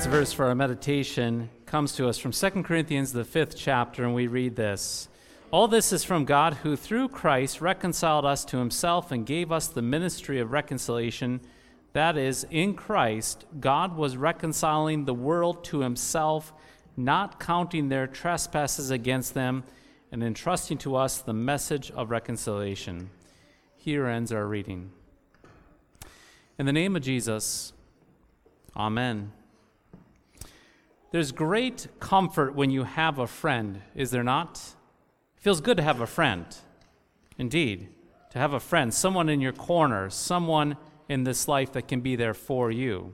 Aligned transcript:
Tonight's 0.00 0.16
verse 0.16 0.32
for 0.32 0.46
our 0.46 0.54
meditation 0.54 1.50
comes 1.66 1.92
to 1.92 2.08
us 2.08 2.16
from 2.16 2.32
2 2.32 2.62
Corinthians, 2.62 3.12
the 3.12 3.22
fifth 3.22 3.54
chapter, 3.54 4.02
and 4.02 4.14
we 4.14 4.28
read 4.28 4.56
this. 4.56 5.10
All 5.50 5.68
this 5.68 5.92
is 5.92 6.04
from 6.04 6.24
God, 6.24 6.54
who 6.54 6.74
through 6.74 7.10
Christ 7.10 7.60
reconciled 7.60 8.24
us 8.24 8.42
to 8.46 8.56
himself 8.56 9.12
and 9.12 9.26
gave 9.26 9.52
us 9.52 9.66
the 9.66 9.82
ministry 9.82 10.40
of 10.40 10.52
reconciliation. 10.52 11.42
That 11.92 12.16
is, 12.16 12.46
in 12.50 12.72
Christ, 12.72 13.44
God 13.60 13.94
was 13.94 14.16
reconciling 14.16 15.04
the 15.04 15.12
world 15.12 15.64
to 15.64 15.80
himself, 15.80 16.54
not 16.96 17.38
counting 17.38 17.90
their 17.90 18.06
trespasses 18.06 18.90
against 18.90 19.34
them, 19.34 19.64
and 20.10 20.24
entrusting 20.24 20.78
to 20.78 20.96
us 20.96 21.18
the 21.18 21.34
message 21.34 21.90
of 21.90 22.10
reconciliation. 22.10 23.10
Here 23.76 24.06
ends 24.06 24.32
our 24.32 24.46
reading. 24.46 24.92
In 26.58 26.64
the 26.64 26.72
name 26.72 26.96
of 26.96 27.02
Jesus, 27.02 27.74
Amen. 28.74 29.32
There's 31.10 31.32
great 31.32 31.88
comfort 31.98 32.54
when 32.54 32.70
you 32.70 32.84
have 32.84 33.18
a 33.18 33.26
friend, 33.26 33.82
is 33.96 34.10
there 34.10 34.22
not? 34.22 34.74
It 35.36 35.42
feels 35.42 35.60
good 35.60 35.76
to 35.78 35.82
have 35.82 36.00
a 36.00 36.06
friend. 36.06 36.46
Indeed, 37.36 37.88
to 38.30 38.38
have 38.38 38.52
a 38.52 38.60
friend, 38.60 38.94
someone 38.94 39.28
in 39.28 39.40
your 39.40 39.52
corner, 39.52 40.08
someone 40.10 40.76
in 41.08 41.24
this 41.24 41.48
life 41.48 41.72
that 41.72 41.88
can 41.88 42.00
be 42.00 42.14
there 42.14 42.34
for 42.34 42.70
you. 42.70 43.12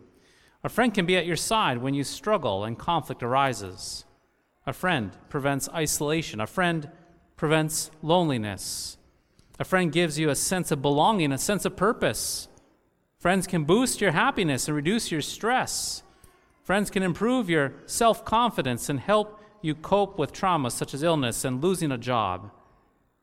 A 0.62 0.68
friend 0.68 0.92
can 0.92 1.06
be 1.06 1.16
at 1.16 1.26
your 1.26 1.36
side 1.36 1.78
when 1.78 1.94
you 1.94 2.04
struggle 2.04 2.64
and 2.64 2.78
conflict 2.78 3.22
arises. 3.22 4.04
A 4.66 4.72
friend 4.72 5.16
prevents 5.30 5.68
isolation. 5.70 6.40
A 6.40 6.46
friend 6.46 6.90
prevents 7.36 7.90
loneliness. 8.02 8.98
A 9.58 9.64
friend 9.64 9.90
gives 9.90 10.18
you 10.18 10.28
a 10.28 10.34
sense 10.34 10.70
of 10.70 10.82
belonging, 10.82 11.32
a 11.32 11.38
sense 11.38 11.64
of 11.64 11.76
purpose. 11.76 12.48
Friends 13.18 13.46
can 13.46 13.64
boost 13.64 14.02
your 14.02 14.10
happiness 14.10 14.68
and 14.68 14.76
reduce 14.76 15.10
your 15.10 15.22
stress. 15.22 16.02
Friends 16.66 16.90
can 16.90 17.04
improve 17.04 17.48
your 17.48 17.74
self 17.86 18.24
confidence 18.24 18.88
and 18.88 18.98
help 18.98 19.40
you 19.62 19.72
cope 19.72 20.18
with 20.18 20.32
traumas 20.32 20.72
such 20.72 20.94
as 20.94 21.04
illness 21.04 21.44
and 21.44 21.62
losing 21.62 21.92
a 21.92 21.96
job 21.96 22.50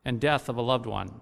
and 0.05 0.21
death 0.21 0.47
of 0.47 0.55
a 0.55 0.61
loved 0.61 0.85
one. 0.85 1.19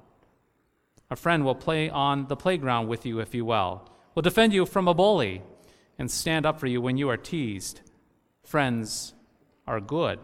A 1.09 1.16
friend 1.16 1.44
will 1.44 1.55
play 1.55 1.89
on 1.89 2.28
the 2.28 2.36
playground 2.36 2.88
with 2.88 3.08
you 3.08 3.19
if 3.19 3.33
you 3.33 3.44
will, 3.44 3.89
will 4.13 4.22
defend 4.22 4.53
you 4.53 4.67
from 4.67 4.88
a 4.88 4.94
bully, 4.94 5.41
and 5.97 6.11
stand 6.11 6.45
up 6.45 6.59
for 6.59 6.67
you 6.67 6.80
when 6.80 6.95
you 6.95 7.09
are 7.09 7.17
teased. 7.17 7.81
Friends 8.45 9.16
are 9.66 9.81
good. 9.81 10.19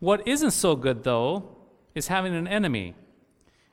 What 0.00 0.26
isn't 0.26 0.50
so 0.50 0.74
good, 0.74 1.04
though, 1.04 1.56
is 1.94 2.08
having 2.08 2.34
an 2.34 2.48
enemy. 2.48 2.96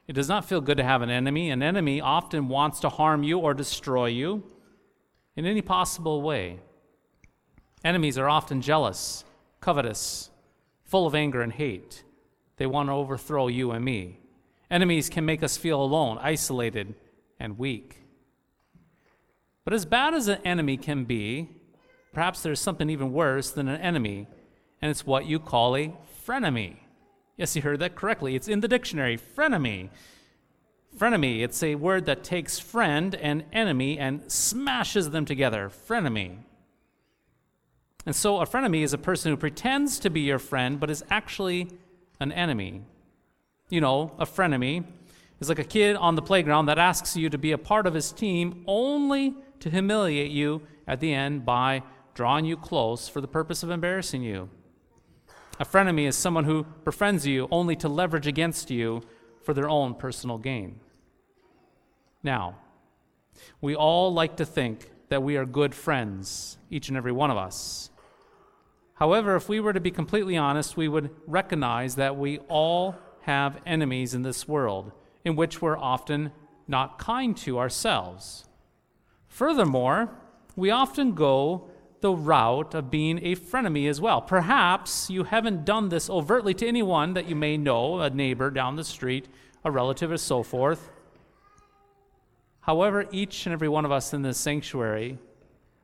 It 0.07 0.13
does 0.13 0.29
not 0.29 0.45
feel 0.45 0.61
good 0.61 0.77
to 0.77 0.83
have 0.83 1.01
an 1.01 1.09
enemy. 1.09 1.49
An 1.49 1.63
enemy 1.63 1.99
often 1.99 2.47
wants 2.47 2.79
to 2.81 2.89
harm 2.89 3.23
you 3.23 3.39
or 3.39 3.55
destroy 3.55 4.05
you 4.05 4.52
in 5.35 5.45
any 5.45 5.61
possible 5.61 6.21
way. 6.21 6.59
Enemies 7.83 8.17
are 8.17 8.29
often 8.29 8.61
jealous, 8.61 9.25
covetous, 9.59 10.29
full 10.83 11.05
of 11.05 11.15
anger 11.15 11.41
and 11.41 11.53
hate. 11.53 12.03
They 12.57 12.65
want 12.65 12.89
to 12.89 12.93
overthrow 12.93 13.47
you 13.47 13.71
and 13.71 13.83
me. 13.83 14.19
Enemies 14.69 15.09
can 15.09 15.25
make 15.25 15.43
us 15.43 15.57
feel 15.57 15.81
alone, 15.81 16.17
isolated, 16.21 16.95
and 17.39 17.57
weak. 17.57 18.03
But 19.65 19.73
as 19.73 19.85
bad 19.85 20.13
as 20.13 20.27
an 20.27 20.39
enemy 20.43 20.77
can 20.77 21.05
be, 21.05 21.49
perhaps 22.13 22.41
there's 22.41 22.59
something 22.59 22.89
even 22.89 23.13
worse 23.13 23.49
than 23.51 23.67
an 23.67 23.81
enemy, 23.81 24.27
and 24.81 24.91
it's 24.91 25.05
what 25.05 25.25
you 25.25 25.39
call 25.39 25.75
a 25.75 25.93
frenemy. 26.25 26.77
Yes, 27.37 27.55
you 27.55 27.61
heard 27.61 27.79
that 27.79 27.95
correctly. 27.95 28.35
It's 28.35 28.47
in 28.47 28.59
the 28.59 28.67
dictionary 28.67 29.17
frenemy. 29.17 29.89
Frenemy, 30.97 31.41
it's 31.41 31.63
a 31.63 31.75
word 31.75 32.05
that 32.05 32.23
takes 32.23 32.59
friend 32.59 33.15
and 33.15 33.43
enemy 33.51 33.97
and 33.97 34.31
smashes 34.31 35.09
them 35.09 35.25
together. 35.25 35.69
Frenemy. 35.87 36.37
And 38.05 38.15
so 38.15 38.39
a 38.41 38.45
frenemy 38.45 38.83
is 38.83 38.93
a 38.93 38.97
person 38.97 39.31
who 39.31 39.37
pretends 39.37 39.97
to 39.99 40.09
be 40.09 40.21
your 40.21 40.39
friend 40.39 40.79
but 40.79 40.89
is 40.89 41.03
actually 41.09 41.69
an 42.19 42.31
enemy. 42.31 42.81
You 43.69 43.81
know, 43.81 44.11
a 44.19 44.25
frenemy 44.25 44.83
is 45.39 45.49
like 45.49 45.59
a 45.59 45.63
kid 45.63 45.95
on 45.95 46.15
the 46.15 46.21
playground 46.21 46.67
that 46.67 46.77
asks 46.77 47.17
you 47.17 47.29
to 47.29 47.37
be 47.37 47.51
a 47.51 47.57
part 47.57 47.87
of 47.87 47.93
his 47.93 48.11
team 48.11 48.63
only 48.67 49.35
to 49.61 49.69
humiliate 49.69 50.31
you 50.31 50.61
at 50.87 50.99
the 50.99 51.13
end 51.13 51.45
by 51.45 51.81
drawing 52.13 52.45
you 52.45 52.55
close 52.55 53.07
for 53.07 53.19
the 53.19 53.27
purpose 53.27 53.63
of 53.63 53.71
embarrassing 53.71 54.21
you. 54.21 54.49
A 55.59 55.65
frenemy 55.65 56.07
is 56.07 56.15
someone 56.15 56.43
who 56.43 56.65
befriends 56.83 57.25
you 57.25 57.47
only 57.49 57.75
to 57.77 57.87
leverage 57.87 58.27
against 58.27 58.69
you 58.69 59.01
for 59.43 59.53
their 59.53 59.69
own 59.69 59.95
personal 59.95 60.37
gain. 60.37 60.79
Now, 62.23 62.55
we 63.61 63.75
all 63.75 64.13
like 64.13 64.37
to 64.37 64.45
think 64.45 64.89
that 65.09 65.23
we 65.23 65.37
are 65.37 65.45
good 65.45 65.75
friends, 65.75 66.57
each 66.69 66.87
and 66.87 66.97
every 66.97 67.11
one 67.11 67.29
of 67.29 67.37
us. 67.37 67.89
However, 68.95 69.35
if 69.35 69.49
we 69.49 69.59
were 69.59 69.73
to 69.73 69.81
be 69.81 69.91
completely 69.91 70.37
honest, 70.37 70.77
we 70.77 70.87
would 70.87 71.09
recognize 71.27 71.95
that 71.95 72.15
we 72.15 72.39
all 72.47 72.95
have 73.21 73.61
enemies 73.65 74.13
in 74.13 74.21
this 74.21 74.47
world 74.47 74.91
in 75.25 75.35
which 75.35 75.61
we're 75.61 75.77
often 75.77 76.31
not 76.67 76.97
kind 76.97 77.35
to 77.37 77.59
ourselves. 77.59 78.45
Furthermore, 79.27 80.09
we 80.55 80.69
often 80.69 81.13
go 81.13 81.69
the 82.03 82.11
route 82.11 82.75
of 82.75 82.91
being 82.91 83.17
a 83.23 83.33
frenemy 83.33 83.87
as 83.89 84.01
well. 84.01 84.21
Perhaps 84.21 85.09
you 85.09 85.23
haven't 85.23 85.63
done 85.63 85.87
this 85.87 86.09
overtly 86.09 86.53
to 86.53 86.67
anyone 86.67 87.13
that 87.13 87.29
you 87.29 87.35
may 87.35 87.55
know, 87.55 88.01
a 88.01 88.09
neighbor 88.09 88.51
down 88.51 88.75
the 88.75 88.83
street, 88.83 89.29
a 89.63 89.71
relative, 89.71 90.11
or 90.11 90.17
so 90.17 90.43
forth. 90.43 90.91
However, 92.59 93.05
each 93.13 93.45
and 93.45 93.53
every 93.53 93.69
one 93.69 93.85
of 93.85 93.91
us 93.93 94.13
in 94.13 94.21
this 94.21 94.37
sanctuary, 94.37 95.17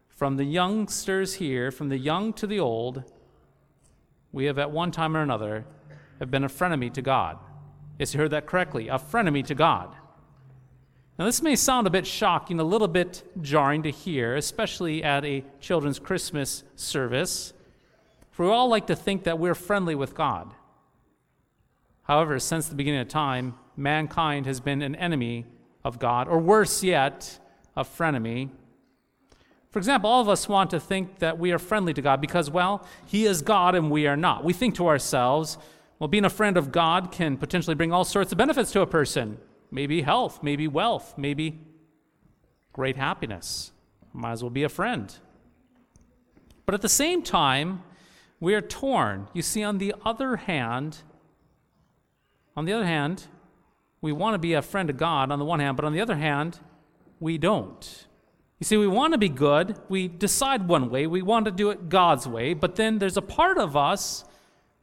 from 0.10 0.36
the 0.36 0.44
youngsters 0.44 1.36
here, 1.36 1.72
from 1.72 1.88
the 1.88 1.98
young 1.98 2.34
to 2.34 2.46
the 2.46 2.60
old, 2.60 3.06
we 4.34 4.44
have 4.44 4.60
at 4.60 4.72
one 4.72 4.92
time 4.92 5.16
or 5.16 5.22
another 5.22 5.64
have 6.20 6.30
been 6.30 6.44
a 6.44 6.50
frenemy 6.50 6.94
to 6.96 7.02
God. 7.02 7.38
Yes, 7.98 8.14
you 8.14 8.20
heard 8.20 8.32
that 8.32 8.46
correctly, 8.46 8.90
a 8.90 9.00
frenemy 9.00 9.46
to 9.46 9.56
God. 9.56 9.96
Now, 11.20 11.26
this 11.26 11.42
may 11.42 11.58
sound 11.58 11.86
a 11.86 11.90
bit 11.90 12.08
shocking, 12.08 12.62
a 12.62 12.64
little 12.64 12.88
bit 12.88 13.30
jarring 13.42 13.84
to 13.84 13.92
hear, 13.92 14.38
especially 14.38 15.04
at 15.04 15.26
a 15.26 15.44
children's 15.60 16.00
Christmas 16.00 16.64
service, 16.78 17.52
for 18.32 18.46
we 18.46 18.52
all 18.54 18.70
like 18.70 18.88
to 18.88 18.96
think 18.96 19.26
that 19.26 19.38
we're 19.38 19.54
friendly 19.54 19.96
with 19.96 20.16
God. 20.16 20.54
However, 22.04 22.40
since 22.40 22.70
the 22.70 22.76
beginning 22.76 23.02
of 23.02 23.10
time, 23.10 23.56
mankind 23.76 24.46
has 24.46 24.62
been 24.62 24.82
an 24.82 24.96
enemy 24.96 25.46
of 25.84 26.00
God, 26.00 26.30
or 26.30 26.40
worse 26.40 26.86
yet, 26.86 27.38
a 27.76 27.84
frenemy. 27.84 28.50
For 29.72 29.80
example, 29.80 30.10
all 30.10 30.22
of 30.22 30.30
us 30.30 30.48
want 30.48 30.70
to 30.70 30.80
think 30.80 31.20
that 31.20 31.38
we 31.38 31.52
are 31.52 31.60
friendly 31.60 31.94
to 31.96 32.02
God 32.02 32.22
because, 32.22 32.50
well, 32.50 32.88
He 33.06 33.26
is 33.26 33.42
God 33.42 33.76
and 33.76 33.92
we 33.92 34.08
are 34.08 34.16
not. 34.16 34.46
We 34.46 34.54
think 34.54 34.74
to 34.76 34.88
ourselves, 34.88 35.58
well, 36.00 36.08
being 36.08 36.24
a 36.24 36.30
friend 36.30 36.56
of 36.56 36.72
God 36.72 37.12
can 37.12 37.36
potentially 37.36 37.76
bring 37.76 37.92
all 37.92 38.06
sorts 38.06 38.32
of 38.32 38.38
benefits 38.38 38.72
to 38.72 38.80
a 38.80 38.88
person 38.88 39.38
maybe 39.72 40.02
health, 40.02 40.42
maybe 40.42 40.68
wealth, 40.68 41.16
maybe 41.18 41.60
great 42.74 42.98
happiness. 42.98 43.72
Might 44.14 44.32
as 44.32 44.44
well 44.44 44.50
be 44.50 44.64
a 44.64 44.70
friend. 44.70 45.14
But 46.66 46.76
at 46.76 46.82
the 46.82 46.90
same 46.90 47.24
time, 47.24 47.84
we 48.40 48.54
are 48.54 48.62
torn. 48.62 49.28
You 49.34 49.42
see, 49.42 49.64
on 49.64 49.78
the 49.78 49.94
other 50.06 50.38
hand, 50.38 51.00
on 52.56 52.66
the 52.66 52.74
other 52.74 52.86
hand, 52.86 53.26
we 54.02 54.12
want 54.12 54.34
to 54.34 54.40
be 54.40 54.54
a 54.54 54.62
friend 54.62 54.90
of 54.90 54.98
God 54.98 55.32
on 55.32 55.40
the 55.40 55.46
one 55.46 55.60
hand, 55.60 55.76
but 55.76 55.86
on 55.86 55.94
the 55.94 56.02
other 56.02 56.16
hand, 56.16 56.60
we 57.20 57.38
don't. 57.38 58.08
You 58.60 58.66
see, 58.66 58.78
we 58.78 58.88
want 58.88 59.14
to 59.14 59.18
be 59.18 59.30
good. 59.30 59.78
We 59.88 60.08
decide 60.08 60.68
one 60.68 60.90
way. 60.90 61.08
We 61.08 61.22
want 61.22 61.46
to 61.46 61.52
do 61.52 61.70
it 61.70 61.90
God's 61.90 62.28
way. 62.28 62.54
But 62.54 62.76
then 62.76 63.00
there's 63.00 63.18
a 63.18 63.22
part 63.22 63.58
of 63.58 63.78
us, 63.78 64.26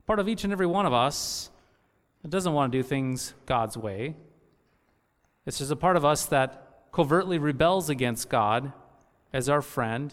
part 0.06 0.19
of 0.19 0.29
each 0.29 0.44
and 0.44 0.53
every 0.53 0.67
one 0.67 0.87
of 0.87 0.93
us, 0.93 1.50
that 2.23 2.31
doesn't 2.31 2.53
want 2.53 2.73
to 2.73 2.79
do 2.79 2.82
things 2.82 3.35
God's 3.44 3.77
way. 3.77 4.17
It's 5.46 5.58
just 5.58 5.70
a 5.70 5.76
part 5.76 5.96
of 5.96 6.04
us 6.04 6.26
that 6.26 6.90
covertly 6.93 7.38
rebels 7.38 7.88
against 7.88 8.28
God 8.28 8.72
as 9.32 9.48
our 9.48 9.62
friend. 9.62 10.12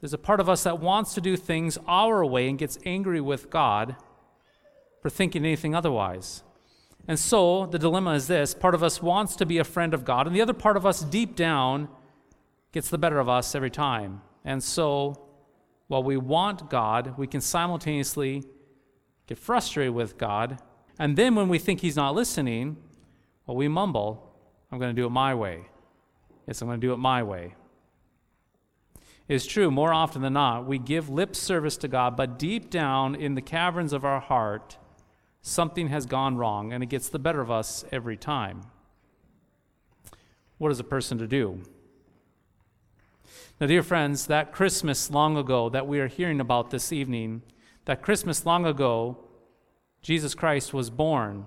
There's 0.00 0.12
a 0.12 0.18
part 0.18 0.40
of 0.40 0.48
us 0.48 0.64
that 0.64 0.80
wants 0.80 1.14
to 1.14 1.20
do 1.20 1.36
things 1.36 1.78
our 1.86 2.24
way 2.24 2.48
and 2.48 2.58
gets 2.58 2.78
angry 2.84 3.20
with 3.20 3.50
God 3.50 3.96
for 5.00 5.08
thinking 5.08 5.44
anything 5.44 5.74
otherwise. 5.74 6.42
And 7.08 7.18
so 7.18 7.66
the 7.66 7.78
dilemma 7.78 8.12
is 8.14 8.26
this 8.26 8.54
part 8.54 8.74
of 8.74 8.82
us 8.82 9.02
wants 9.02 9.36
to 9.36 9.46
be 9.46 9.58
a 9.58 9.64
friend 9.64 9.94
of 9.94 10.04
God, 10.04 10.26
and 10.26 10.36
the 10.36 10.42
other 10.42 10.52
part 10.52 10.76
of 10.76 10.84
us 10.84 11.00
deep 11.00 11.34
down 11.34 11.88
gets 12.72 12.90
the 12.90 12.98
better 12.98 13.18
of 13.18 13.28
us 13.28 13.54
every 13.54 13.70
time. 13.70 14.22
And 14.44 14.62
so, 14.62 15.28
while 15.88 16.02
we 16.02 16.16
want 16.16 16.70
God, 16.70 17.16
we 17.18 17.26
can 17.26 17.40
simultaneously 17.40 18.44
get 19.26 19.38
frustrated 19.38 19.94
with 19.94 20.18
God. 20.18 20.60
And 20.98 21.16
then 21.16 21.34
when 21.34 21.48
we 21.48 21.58
think 21.58 21.80
He's 21.80 21.96
not 21.96 22.14
listening, 22.14 22.76
well, 23.46 23.56
we 23.56 23.68
mumble, 23.68 24.31
I'm 24.72 24.78
going 24.78 24.94
to 24.94 25.00
do 25.00 25.06
it 25.06 25.10
my 25.10 25.34
way. 25.34 25.66
Yes, 26.46 26.62
I'm 26.62 26.68
going 26.68 26.80
to 26.80 26.86
do 26.86 26.94
it 26.94 26.96
my 26.96 27.22
way. 27.22 27.54
It's 29.28 29.46
true, 29.46 29.70
more 29.70 29.92
often 29.92 30.22
than 30.22 30.32
not, 30.32 30.66
we 30.66 30.78
give 30.78 31.08
lip 31.08 31.36
service 31.36 31.76
to 31.78 31.88
God, 31.88 32.16
but 32.16 32.38
deep 32.38 32.70
down 32.70 33.14
in 33.14 33.34
the 33.34 33.40
caverns 33.40 33.92
of 33.92 34.04
our 34.04 34.20
heart, 34.20 34.78
something 35.42 35.88
has 35.88 36.06
gone 36.06 36.36
wrong, 36.36 36.72
and 36.72 36.82
it 36.82 36.88
gets 36.88 37.08
the 37.08 37.18
better 37.18 37.40
of 37.40 37.50
us 37.50 37.84
every 37.92 38.16
time. 38.16 38.62
What 40.58 40.72
is 40.72 40.80
a 40.80 40.84
person 40.84 41.18
to 41.18 41.26
do? 41.26 41.60
Now, 43.60 43.66
dear 43.68 43.82
friends, 43.82 44.26
that 44.26 44.52
Christmas 44.52 45.10
long 45.10 45.36
ago 45.36 45.68
that 45.68 45.86
we 45.86 46.00
are 46.00 46.08
hearing 46.08 46.40
about 46.40 46.70
this 46.70 46.92
evening, 46.92 47.42
that 47.84 48.02
Christmas 48.02 48.44
long 48.44 48.66
ago, 48.66 49.18
Jesus 50.00 50.34
Christ 50.34 50.74
was 50.74 50.90
born. 50.90 51.46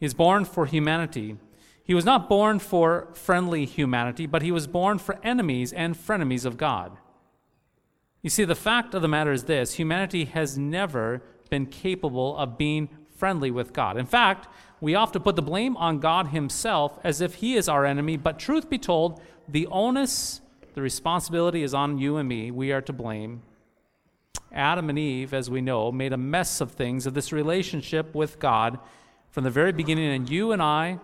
He's 0.00 0.14
born 0.14 0.44
for 0.44 0.64
humanity. 0.64 1.36
He 1.84 1.94
was 1.94 2.04
not 2.04 2.28
born 2.28 2.58
for 2.58 3.08
friendly 3.14 3.64
humanity, 3.64 4.26
but 4.26 4.42
he 4.42 4.52
was 4.52 4.66
born 4.66 4.98
for 4.98 5.18
enemies 5.22 5.72
and 5.72 5.96
frenemies 5.96 6.44
of 6.44 6.56
God. 6.56 6.96
You 8.22 8.30
see, 8.30 8.44
the 8.44 8.54
fact 8.54 8.94
of 8.94 9.02
the 9.02 9.08
matter 9.08 9.32
is 9.32 9.44
this 9.44 9.74
humanity 9.74 10.26
has 10.26 10.56
never 10.56 11.22
been 11.50 11.66
capable 11.66 12.36
of 12.36 12.56
being 12.56 12.88
friendly 13.16 13.50
with 13.50 13.72
God. 13.72 13.96
In 13.96 14.06
fact, 14.06 14.48
we 14.80 14.94
often 14.94 15.22
put 15.22 15.36
the 15.36 15.42
blame 15.42 15.76
on 15.76 15.98
God 15.98 16.28
Himself 16.28 16.98
as 17.04 17.20
if 17.20 17.34
He 17.34 17.56
is 17.56 17.68
our 17.68 17.84
enemy, 17.84 18.16
but 18.16 18.38
truth 18.38 18.70
be 18.70 18.78
told, 18.78 19.20
the 19.48 19.66
onus, 19.66 20.40
the 20.74 20.82
responsibility 20.82 21.62
is 21.62 21.74
on 21.74 21.98
you 21.98 22.16
and 22.16 22.28
me. 22.28 22.50
We 22.50 22.72
are 22.72 22.80
to 22.82 22.92
blame. 22.92 23.42
Adam 24.52 24.88
and 24.88 24.98
Eve, 24.98 25.34
as 25.34 25.50
we 25.50 25.60
know, 25.60 25.90
made 25.90 26.12
a 26.12 26.16
mess 26.16 26.60
of 26.60 26.72
things, 26.72 27.06
of 27.06 27.14
this 27.14 27.32
relationship 27.32 28.14
with 28.14 28.38
God 28.38 28.78
from 29.30 29.44
the 29.44 29.50
very 29.50 29.72
beginning, 29.72 30.12
and 30.12 30.28
you 30.28 30.52
and 30.52 30.62
I, 30.62 30.98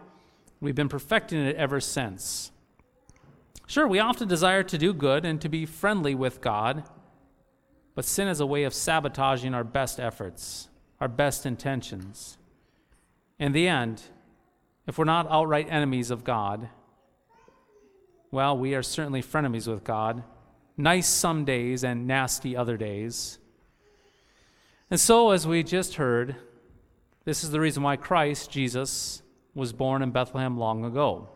we've 0.60 0.74
been 0.74 0.88
perfecting 0.88 1.38
it 1.38 1.56
ever 1.56 1.80
since. 1.80 2.50
Sure, 3.66 3.86
we 3.86 3.98
often 3.98 4.28
desire 4.28 4.62
to 4.62 4.78
do 4.78 4.94
good 4.94 5.24
and 5.24 5.40
to 5.40 5.48
be 5.48 5.66
friendly 5.66 6.14
with 6.14 6.40
God, 6.40 6.84
but 7.94 8.04
sin 8.04 8.28
is 8.28 8.40
a 8.40 8.46
way 8.46 8.64
of 8.64 8.72
sabotaging 8.72 9.54
our 9.54 9.64
best 9.64 10.00
efforts, 10.00 10.68
our 11.00 11.08
best 11.08 11.44
intentions. 11.44 12.38
In 13.38 13.52
the 13.52 13.68
end, 13.68 14.02
if 14.86 14.96
we're 14.96 15.04
not 15.04 15.30
outright 15.30 15.68
enemies 15.70 16.10
of 16.10 16.24
God, 16.24 16.70
well, 18.30 18.56
we 18.56 18.74
are 18.74 18.82
certainly 18.82 19.22
frenemies 19.22 19.68
with 19.68 19.84
God. 19.84 20.22
Nice 20.76 21.08
some 21.08 21.44
days 21.44 21.82
and 21.84 22.06
nasty 22.06 22.56
other 22.56 22.76
days. 22.76 23.38
And 24.90 24.98
so, 24.98 25.30
as 25.30 25.46
we 25.46 25.62
just 25.62 25.96
heard, 25.96 26.36
this 27.24 27.44
is 27.44 27.50
the 27.50 27.60
reason 27.60 27.82
why 27.82 27.96
Christ, 27.96 28.50
Jesus, 28.50 29.22
was 29.58 29.72
born 29.72 30.00
in 30.00 30.10
Bethlehem 30.10 30.56
long 30.56 30.84
ago. 30.84 31.28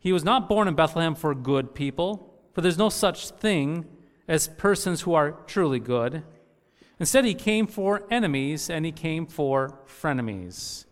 He 0.00 0.12
was 0.12 0.24
not 0.24 0.48
born 0.48 0.66
in 0.66 0.74
Bethlehem 0.74 1.14
for 1.14 1.34
good 1.34 1.74
people, 1.74 2.34
for 2.52 2.62
there's 2.62 2.78
no 2.78 2.88
such 2.88 3.28
thing 3.30 3.84
as 4.26 4.48
persons 4.48 5.02
who 5.02 5.14
are 5.14 5.32
truly 5.46 5.78
good. 5.78 6.24
Instead, 6.98 7.24
he 7.24 7.34
came 7.34 7.66
for 7.66 8.06
enemies 8.10 8.70
and 8.70 8.84
he 8.84 8.92
came 8.92 9.26
for 9.26 9.78
frenemies. 9.86 10.86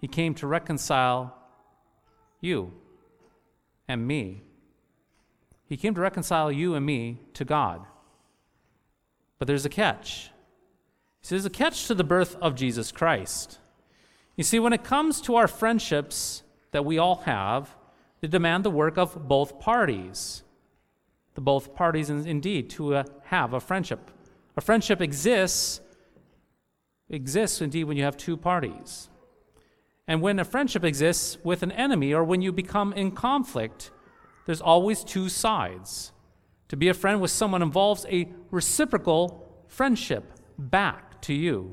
He 0.00 0.08
came 0.08 0.34
to 0.34 0.46
reconcile 0.46 1.36
you 2.40 2.72
and 3.88 4.06
me. 4.06 4.42
He 5.66 5.76
came 5.76 5.94
to 5.94 6.00
reconcile 6.00 6.52
you 6.52 6.74
and 6.74 6.84
me 6.84 7.20
to 7.34 7.44
God. 7.44 7.86
But 9.38 9.48
there's 9.48 9.64
a 9.64 9.70
catch. 9.70 10.30
There's 11.28 11.46
a 11.46 11.50
catch 11.50 11.86
to 11.86 11.94
the 11.94 12.04
birth 12.04 12.36
of 12.36 12.54
Jesus 12.54 12.92
Christ. 12.92 13.58
You 14.36 14.44
see, 14.44 14.58
when 14.58 14.72
it 14.72 14.84
comes 14.84 15.20
to 15.22 15.36
our 15.36 15.48
friendships 15.48 16.42
that 16.72 16.84
we 16.84 16.98
all 16.98 17.16
have, 17.24 17.76
they 18.20 18.28
demand 18.28 18.64
the 18.64 18.70
work 18.70 18.96
of 18.96 19.28
both 19.28 19.60
parties 19.60 20.44
the 21.34 21.40
both 21.40 21.74
parties 21.74 22.10
indeed 22.10 22.70
to 22.70 22.94
uh, 22.94 23.04
have 23.24 23.52
a 23.52 23.60
friendship. 23.60 24.10
A 24.56 24.60
friendship 24.60 25.00
exists 25.00 25.80
exists 27.10 27.60
indeed 27.60 27.84
when 27.84 27.96
you 27.96 28.02
have 28.02 28.16
two 28.16 28.36
parties. 28.36 29.10
And 30.08 30.22
when 30.22 30.38
a 30.38 30.44
friendship 30.44 30.84
exists 30.84 31.36
with 31.44 31.62
an 31.62 31.72
enemy 31.72 32.14
or 32.14 32.24
when 32.24 32.40
you 32.40 32.50
become 32.50 32.92
in 32.94 33.10
conflict, 33.10 33.90
there's 34.46 34.60
always 34.60 35.04
two 35.04 35.28
sides. 35.28 36.12
To 36.68 36.76
be 36.76 36.88
a 36.88 36.94
friend 36.94 37.20
with 37.20 37.30
someone 37.30 37.62
involves 37.62 38.06
a 38.06 38.28
reciprocal 38.50 39.64
friendship 39.68 40.32
back 40.58 41.20
to 41.22 41.34
you. 41.34 41.72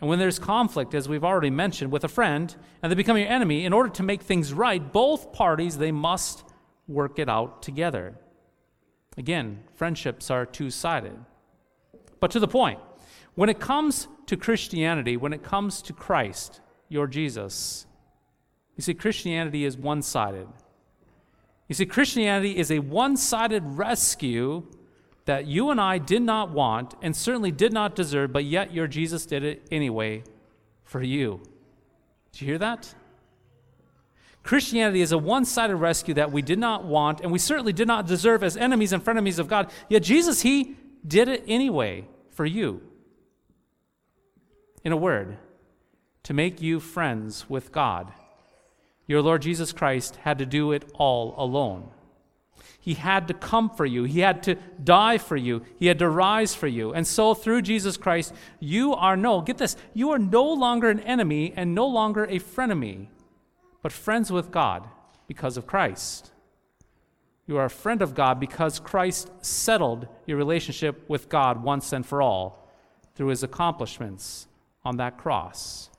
And 0.00 0.10
when 0.10 0.18
there's 0.18 0.38
conflict, 0.38 0.94
as 0.94 1.08
we've 1.08 1.24
already 1.24 1.50
mentioned, 1.50 1.90
with 1.90 2.04
a 2.04 2.08
friend, 2.08 2.54
and 2.82 2.92
they 2.92 2.96
become 2.96 3.16
your 3.16 3.28
enemy, 3.28 3.64
in 3.64 3.72
order 3.72 3.88
to 3.90 4.02
make 4.02 4.22
things 4.22 4.52
right, 4.52 4.92
both 4.92 5.32
parties, 5.32 5.78
they 5.78 5.92
must 5.92 6.44
work 6.86 7.18
it 7.18 7.28
out 7.28 7.62
together. 7.62 8.18
Again, 9.16 9.60
friendships 9.74 10.30
are 10.30 10.44
two 10.44 10.70
sided. 10.70 11.16
But 12.20 12.30
to 12.32 12.40
the 12.40 12.48
point, 12.48 12.80
when 13.34 13.48
it 13.48 13.58
comes 13.58 14.08
to 14.26 14.36
Christianity, 14.36 15.16
when 15.16 15.32
it 15.32 15.42
comes 15.42 15.80
to 15.82 15.92
Christ, 15.92 16.60
your 16.88 17.06
Jesus, 17.06 17.86
you 18.76 18.82
see, 18.82 18.94
Christianity 18.94 19.64
is 19.64 19.76
one 19.76 20.02
sided. 20.02 20.46
You 21.68 21.74
see, 21.74 21.86
Christianity 21.86 22.56
is 22.58 22.70
a 22.70 22.78
one 22.78 23.16
sided 23.16 23.62
rescue 23.64 24.66
that 25.26 25.46
you 25.46 25.70
and 25.70 25.80
I 25.80 25.98
did 25.98 26.22
not 26.22 26.50
want 26.50 26.94
and 27.02 27.14
certainly 27.14 27.50
did 27.50 27.72
not 27.72 27.94
deserve, 27.94 28.32
but 28.32 28.44
yet 28.44 28.72
your 28.72 28.86
Jesus 28.86 29.26
did 29.26 29.44
it 29.44 29.66
anyway 29.70 30.22
for 30.84 31.02
you. 31.02 31.42
Did 32.32 32.40
you 32.40 32.46
hear 32.48 32.58
that? 32.58 32.94
Christianity 34.42 35.00
is 35.00 35.10
a 35.10 35.18
one 35.18 35.44
sided 35.44 35.76
rescue 35.76 36.14
that 36.14 36.30
we 36.30 36.40
did 36.40 36.60
not 36.60 36.84
want 36.84 37.20
and 37.20 37.32
we 37.32 37.38
certainly 37.38 37.72
did 37.72 37.88
not 37.88 38.06
deserve 38.06 38.44
as 38.44 38.56
enemies 38.56 38.92
and 38.92 39.04
frenemies 39.04 39.40
of 39.40 39.48
God. 39.48 39.70
Yet 39.88 40.04
Jesus, 40.04 40.42
He 40.42 40.76
did 41.06 41.28
it 41.28 41.42
anyway 41.48 42.06
for 42.30 42.46
you. 42.46 42.80
In 44.84 44.92
a 44.92 44.96
word, 44.96 45.36
to 46.22 46.34
make 46.34 46.62
you 46.62 46.78
friends 46.78 47.50
with 47.50 47.72
God. 47.72 48.12
Your 49.08 49.22
Lord 49.22 49.42
Jesus 49.42 49.72
Christ 49.72 50.16
had 50.16 50.38
to 50.38 50.46
do 50.46 50.70
it 50.70 50.84
all 50.94 51.34
alone. 51.36 51.90
He 52.86 52.94
had 52.94 53.26
to 53.26 53.34
come 53.34 53.68
for 53.68 53.84
you. 53.84 54.04
He 54.04 54.20
had 54.20 54.44
to 54.44 54.54
die 54.54 55.18
for 55.18 55.36
you. 55.36 55.62
He 55.76 55.88
had 55.88 55.98
to 55.98 56.08
rise 56.08 56.54
for 56.54 56.68
you. 56.68 56.92
And 56.92 57.04
so, 57.04 57.34
through 57.34 57.62
Jesus 57.62 57.96
Christ, 57.96 58.32
you 58.60 58.94
are 58.94 59.16
no, 59.16 59.40
get 59.40 59.58
this, 59.58 59.76
you 59.92 60.10
are 60.10 60.20
no 60.20 60.44
longer 60.44 60.88
an 60.88 61.00
enemy 61.00 61.52
and 61.56 61.74
no 61.74 61.88
longer 61.88 62.26
a 62.26 62.38
frenemy 62.38 63.08
but 63.82 63.90
friends 63.90 64.30
with 64.30 64.52
God 64.52 64.86
because 65.26 65.56
of 65.56 65.66
Christ. 65.66 66.30
You 67.48 67.56
are 67.56 67.64
a 67.64 67.70
friend 67.70 68.02
of 68.02 68.14
God 68.14 68.38
because 68.38 68.78
Christ 68.78 69.32
settled 69.40 70.06
your 70.24 70.36
relationship 70.36 71.08
with 71.08 71.28
God 71.28 71.64
once 71.64 71.92
and 71.92 72.06
for 72.06 72.22
all 72.22 72.70
through 73.16 73.28
his 73.28 73.42
accomplishments 73.42 74.46
on 74.84 74.98
that 74.98 75.18
cross, 75.18 75.90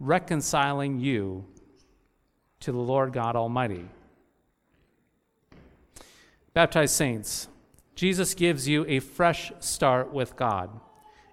reconciling 0.00 0.98
you 0.98 1.44
to 2.58 2.72
the 2.72 2.78
Lord 2.78 3.12
God 3.12 3.36
Almighty. 3.36 3.88
Baptized 6.54 6.94
saints, 6.94 7.48
Jesus 7.96 8.34
gives 8.34 8.68
you 8.68 8.86
a 8.86 9.00
fresh 9.00 9.52
start 9.58 10.12
with 10.12 10.36
God. 10.36 10.70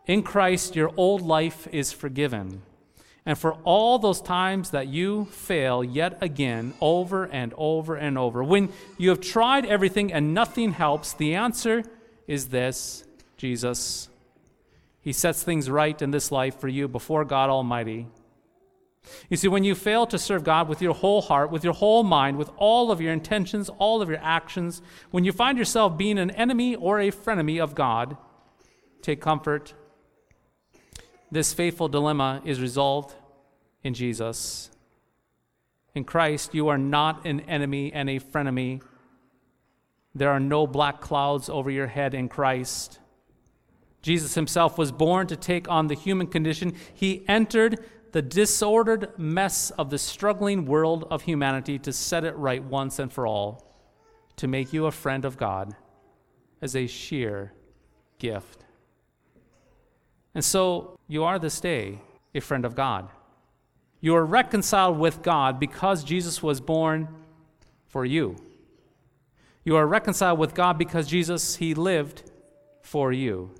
In 0.07 0.23
Christ, 0.23 0.75
your 0.75 0.91
old 0.97 1.21
life 1.21 1.67
is 1.71 1.91
forgiven. 1.91 2.63
And 3.23 3.37
for 3.37 3.53
all 3.63 3.99
those 3.99 4.19
times 4.19 4.71
that 4.71 4.87
you 4.87 5.25
fail 5.25 5.83
yet 5.83 6.17
again, 6.21 6.73
over 6.81 7.25
and 7.25 7.53
over 7.55 7.95
and 7.95 8.17
over, 8.17 8.43
when 8.43 8.69
you 8.97 9.09
have 9.09 9.21
tried 9.21 9.63
everything 9.65 10.11
and 10.11 10.33
nothing 10.33 10.71
helps, 10.71 11.13
the 11.13 11.35
answer 11.35 11.83
is 12.27 12.47
this 12.47 13.03
Jesus. 13.37 14.09
He 15.01 15.13
sets 15.13 15.43
things 15.43 15.69
right 15.69 15.99
in 16.01 16.09
this 16.09 16.31
life 16.31 16.59
for 16.59 16.67
you 16.67 16.87
before 16.87 17.25
God 17.25 17.51
Almighty. 17.51 18.07
You 19.29 19.37
see, 19.37 19.47
when 19.47 19.63
you 19.63 19.75
fail 19.75 20.05
to 20.07 20.19
serve 20.19 20.43
God 20.43 20.67
with 20.67 20.81
your 20.81 20.93
whole 20.93 21.21
heart, 21.21 21.51
with 21.51 21.63
your 21.63 21.73
whole 21.73 22.03
mind, 22.03 22.37
with 22.37 22.51
all 22.57 22.91
of 22.91 23.01
your 23.01 23.11
intentions, 23.13 23.69
all 23.77 24.01
of 24.01 24.09
your 24.09 24.19
actions, 24.21 24.81
when 25.09 25.23
you 25.23 25.31
find 25.31 25.57
yourself 25.57 25.97
being 25.97 26.19
an 26.19 26.31
enemy 26.31 26.75
or 26.75 26.99
a 26.99 27.11
frenemy 27.11 27.61
of 27.61 27.75
God, 27.75 28.17
take 29.01 29.19
comfort 29.19 29.73
this 31.31 31.53
faithful 31.53 31.87
dilemma 31.87 32.41
is 32.43 32.59
resolved 32.59 33.15
in 33.83 33.93
Jesus. 33.93 34.69
In 35.95 36.03
Christ, 36.03 36.53
you 36.53 36.67
are 36.67 36.77
not 36.77 37.25
an 37.25 37.39
enemy 37.41 37.93
and 37.93 38.09
a 38.09 38.19
frenemy. 38.19 38.81
There 40.13 40.29
are 40.29 40.41
no 40.41 40.67
black 40.67 40.99
clouds 40.99 41.49
over 41.49 41.71
your 41.71 41.87
head 41.87 42.13
in 42.13 42.27
Christ. 42.27 42.99
Jesus 44.01 44.35
himself 44.35 44.77
was 44.77 44.91
born 44.91 45.27
to 45.27 45.37
take 45.37 45.69
on 45.69 45.87
the 45.87 45.95
human 45.95 46.27
condition. 46.27 46.75
He 46.93 47.23
entered 47.29 47.79
the 48.11 48.21
disordered 48.21 49.17
mess 49.17 49.71
of 49.71 49.89
the 49.89 49.97
struggling 49.97 50.65
world 50.65 51.07
of 51.09 51.23
humanity 51.23 51.79
to 51.79 51.93
set 51.93 52.23
it 52.23 52.35
right 52.35 52.63
once 52.63 52.99
and 52.99 53.11
for 53.11 53.25
all, 53.25 53.65
to 54.35 54.47
make 54.47 54.73
you 54.73 54.85
a 54.85 54.91
friend 54.91 55.23
of 55.23 55.37
God 55.37 55.75
as 56.61 56.75
a 56.75 56.87
sheer 56.87 57.53
gift. 58.19 58.65
And 60.35 60.43
so 60.43 60.97
you 61.07 61.23
are 61.23 61.39
this 61.39 61.59
day 61.59 61.99
a 62.33 62.39
friend 62.39 62.65
of 62.65 62.75
God. 62.75 63.09
You 63.99 64.15
are 64.15 64.25
reconciled 64.25 64.97
with 64.97 65.21
God 65.21 65.59
because 65.59 66.03
Jesus 66.03 66.41
was 66.41 66.59
born 66.59 67.07
for 67.87 68.05
you. 68.05 68.35
You 69.63 69.75
are 69.75 69.85
reconciled 69.85 70.39
with 70.39 70.53
God 70.53 70.77
because 70.77 71.07
Jesus, 71.07 71.57
He 71.57 71.73
lived 71.73 72.31
for 72.81 73.11
you. 73.11 73.51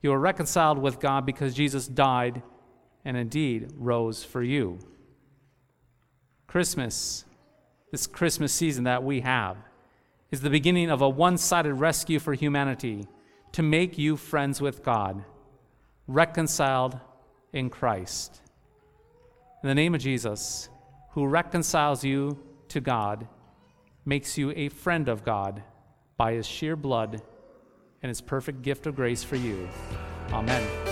You 0.00 0.12
are 0.12 0.18
reconciled 0.18 0.78
with 0.78 0.98
God 0.98 1.26
because 1.26 1.54
Jesus 1.54 1.86
died 1.86 2.42
and 3.04 3.16
indeed 3.16 3.72
rose 3.76 4.24
for 4.24 4.42
you. 4.42 4.78
Christmas, 6.46 7.24
this 7.90 8.06
Christmas 8.06 8.52
season 8.52 8.84
that 8.84 9.02
we 9.02 9.20
have, 9.20 9.56
is 10.30 10.40
the 10.40 10.50
beginning 10.50 10.90
of 10.90 11.02
a 11.02 11.08
one 11.08 11.36
sided 11.36 11.74
rescue 11.74 12.18
for 12.18 12.34
humanity 12.34 13.06
to 13.52 13.62
make 13.62 13.98
you 13.98 14.16
friends 14.16 14.60
with 14.60 14.82
God, 14.82 15.24
reconciled 16.06 16.98
in 17.52 17.70
Christ. 17.70 18.40
In 19.62 19.68
the 19.68 19.74
name 19.74 19.94
of 19.94 20.00
Jesus, 20.00 20.68
who 21.10 21.26
reconciles 21.26 22.02
you 22.02 22.38
to 22.68 22.80
God, 22.80 23.28
makes 24.04 24.36
you 24.36 24.52
a 24.56 24.68
friend 24.68 25.08
of 25.08 25.24
God 25.24 25.62
by 26.16 26.32
his 26.32 26.46
sheer 26.46 26.76
blood 26.76 27.22
and 28.02 28.08
his 28.08 28.20
perfect 28.20 28.62
gift 28.62 28.86
of 28.86 28.96
grace 28.96 29.22
for 29.22 29.36
you. 29.36 29.68
Amen. 30.32 30.91